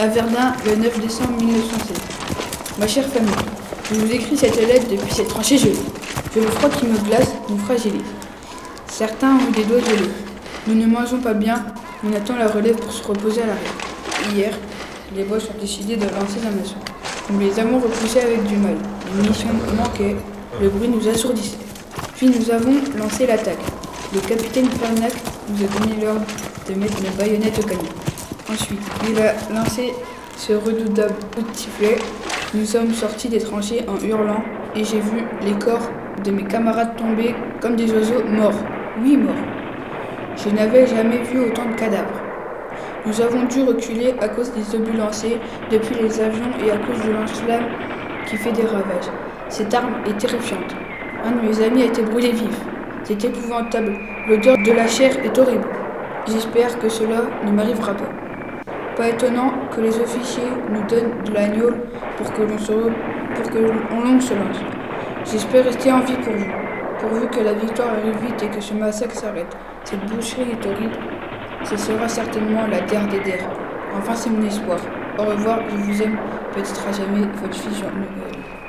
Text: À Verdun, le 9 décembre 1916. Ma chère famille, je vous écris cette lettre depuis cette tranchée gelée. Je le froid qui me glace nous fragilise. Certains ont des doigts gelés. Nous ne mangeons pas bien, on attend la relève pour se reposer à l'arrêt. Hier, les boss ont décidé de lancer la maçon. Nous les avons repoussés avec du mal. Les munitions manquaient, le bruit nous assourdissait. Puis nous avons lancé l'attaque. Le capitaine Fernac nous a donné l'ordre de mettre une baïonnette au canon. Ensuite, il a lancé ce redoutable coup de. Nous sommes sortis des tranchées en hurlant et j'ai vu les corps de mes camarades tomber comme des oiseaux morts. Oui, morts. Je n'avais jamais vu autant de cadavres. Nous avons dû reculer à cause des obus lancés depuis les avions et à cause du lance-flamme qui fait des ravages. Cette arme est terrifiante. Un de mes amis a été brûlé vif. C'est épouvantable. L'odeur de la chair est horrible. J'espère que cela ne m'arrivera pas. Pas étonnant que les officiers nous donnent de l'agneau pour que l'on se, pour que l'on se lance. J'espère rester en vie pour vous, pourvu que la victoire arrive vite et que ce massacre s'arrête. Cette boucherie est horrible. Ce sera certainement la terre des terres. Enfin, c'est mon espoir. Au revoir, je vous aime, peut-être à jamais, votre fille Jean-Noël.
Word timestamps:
À 0.00 0.06
Verdun, 0.06 0.52
le 0.64 0.76
9 0.76 1.00
décembre 1.00 1.42
1916. 1.42 1.96
Ma 2.78 2.86
chère 2.86 3.04
famille, 3.06 3.32
je 3.90 3.96
vous 3.96 4.12
écris 4.12 4.36
cette 4.36 4.54
lettre 4.54 4.86
depuis 4.88 5.12
cette 5.12 5.26
tranchée 5.26 5.58
gelée. 5.58 5.72
Je 6.32 6.38
le 6.38 6.46
froid 6.46 6.68
qui 6.70 6.86
me 6.86 6.96
glace 6.98 7.32
nous 7.48 7.58
fragilise. 7.58 8.02
Certains 8.86 9.32
ont 9.34 9.50
des 9.50 9.64
doigts 9.64 9.80
gelés. 9.80 10.10
Nous 10.68 10.76
ne 10.76 10.86
mangeons 10.86 11.18
pas 11.18 11.34
bien, 11.34 11.64
on 12.04 12.14
attend 12.14 12.36
la 12.36 12.46
relève 12.46 12.76
pour 12.76 12.92
se 12.92 13.02
reposer 13.02 13.42
à 13.42 13.46
l'arrêt. 13.46 14.32
Hier, 14.32 14.52
les 15.16 15.24
boss 15.24 15.48
ont 15.52 15.60
décidé 15.60 15.96
de 15.96 16.04
lancer 16.04 16.38
la 16.44 16.50
maçon. 16.52 16.76
Nous 17.30 17.40
les 17.40 17.58
avons 17.58 17.80
repoussés 17.80 18.20
avec 18.20 18.44
du 18.44 18.56
mal. 18.56 18.76
Les 19.06 19.20
munitions 19.20 19.48
manquaient, 19.76 20.14
le 20.62 20.68
bruit 20.68 20.90
nous 20.90 21.08
assourdissait. 21.08 21.58
Puis 22.16 22.28
nous 22.28 22.48
avons 22.52 22.74
lancé 22.96 23.26
l'attaque. 23.26 23.58
Le 24.14 24.20
capitaine 24.20 24.68
Fernac 24.70 25.14
nous 25.48 25.64
a 25.64 25.80
donné 25.80 26.04
l'ordre 26.04 26.26
de 26.68 26.74
mettre 26.74 26.98
une 27.02 27.10
baïonnette 27.16 27.58
au 27.58 27.62
canon. 27.62 28.07
Ensuite, 28.50 28.80
il 29.06 29.20
a 29.20 29.34
lancé 29.54 29.92
ce 30.34 30.54
redoutable 30.54 31.12
coup 31.34 31.42
de. 31.42 32.58
Nous 32.58 32.64
sommes 32.64 32.94
sortis 32.94 33.28
des 33.28 33.40
tranchées 33.40 33.84
en 33.86 34.02
hurlant 34.02 34.42
et 34.74 34.84
j'ai 34.84 35.00
vu 35.00 35.22
les 35.42 35.52
corps 35.52 35.90
de 36.24 36.30
mes 36.30 36.44
camarades 36.44 36.96
tomber 36.96 37.34
comme 37.60 37.76
des 37.76 37.92
oiseaux 37.92 38.24
morts. 38.24 38.58
Oui, 39.02 39.18
morts. 39.18 39.34
Je 40.34 40.48
n'avais 40.48 40.86
jamais 40.86 41.18
vu 41.18 41.40
autant 41.40 41.66
de 41.66 41.74
cadavres. 41.74 42.22
Nous 43.04 43.20
avons 43.20 43.44
dû 43.44 43.64
reculer 43.64 44.14
à 44.18 44.28
cause 44.28 44.50
des 44.52 44.74
obus 44.74 44.96
lancés 44.96 45.38
depuis 45.70 45.96
les 45.96 46.18
avions 46.18 46.50
et 46.64 46.70
à 46.70 46.78
cause 46.78 47.02
du 47.02 47.12
lance-flamme 47.12 47.66
qui 48.26 48.38
fait 48.38 48.52
des 48.52 48.62
ravages. 48.62 49.10
Cette 49.50 49.74
arme 49.74 49.96
est 50.06 50.16
terrifiante. 50.16 50.74
Un 51.22 51.32
de 51.32 51.46
mes 51.46 51.62
amis 51.62 51.82
a 51.82 51.86
été 51.86 52.00
brûlé 52.00 52.32
vif. 52.32 52.58
C'est 53.04 53.22
épouvantable. 53.22 53.94
L'odeur 54.26 54.56
de 54.64 54.72
la 54.72 54.86
chair 54.86 55.12
est 55.22 55.38
horrible. 55.38 55.68
J'espère 56.26 56.78
que 56.78 56.88
cela 56.88 57.22
ne 57.44 57.52
m'arrivera 57.52 57.92
pas. 57.92 58.27
Pas 58.98 59.10
étonnant 59.10 59.52
que 59.70 59.80
les 59.80 59.96
officiers 60.00 60.50
nous 60.72 60.82
donnent 60.88 61.22
de 61.24 61.32
l'agneau 61.32 61.70
pour 62.16 62.32
que 62.32 62.42
l'on 62.42 62.58
se, 62.58 62.72
pour 62.72 63.48
que 63.48 63.58
l'on 63.58 64.20
se 64.20 64.34
lance. 64.34 64.58
J'espère 65.24 65.66
rester 65.66 65.92
en 65.92 66.00
vie 66.00 66.16
pour 66.16 66.32
vous, 66.32 66.50
pourvu 66.98 67.28
que 67.28 67.38
la 67.38 67.52
victoire 67.52 67.90
arrive 67.90 68.18
vite 68.26 68.42
et 68.42 68.48
que 68.48 68.60
ce 68.60 68.74
massacre 68.74 69.14
s'arrête. 69.14 69.56
Cette 69.84 70.04
boucherie 70.06 70.50
est 70.50 70.66
horrible. 70.66 70.98
Ce 71.62 71.76
sera 71.76 72.08
certainement 72.08 72.66
la 72.66 72.80
terre 72.80 73.06
des 73.06 73.20
terres. 73.20 73.48
Enfin, 73.96 74.16
c'est 74.16 74.30
mon 74.30 74.44
espoir. 74.44 74.80
Au 75.16 75.26
revoir, 75.26 75.60
je 75.70 75.76
vous 75.76 76.02
aime, 76.02 76.18
peut-être 76.52 76.88
à 76.88 76.90
jamais, 76.90 77.24
votre 77.40 77.56
fille 77.56 77.74
Jean-Noël. 77.74 78.67